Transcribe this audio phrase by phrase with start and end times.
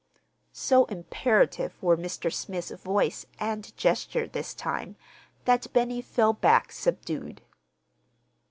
[0.51, 2.33] So imperative were Mr.
[2.33, 4.95] Smith's voice and gesture this time
[5.45, 7.43] that Benny fell back subdued.